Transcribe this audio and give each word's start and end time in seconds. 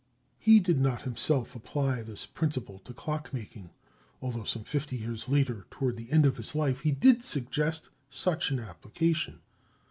He 0.39 0.59
did 0.59 0.79
not 0.79 1.03
himself 1.03 1.53
apply 1.53 2.01
this 2.01 2.25
principle 2.25 2.79
to 2.85 2.91
clock 2.91 3.31
making, 3.31 3.69
although 4.19 4.45
some 4.45 4.63
fifty 4.63 4.97
years 4.97 5.29
later, 5.29 5.67
toward 5.69 5.95
the 5.95 6.11
end 6.11 6.25
of 6.25 6.37
his 6.37 6.55
life, 6.55 6.79
he 6.79 6.91
did 6.91 7.21
suggest 7.21 7.89
such 8.09 8.49
an 8.49 8.59
application. 8.59 9.41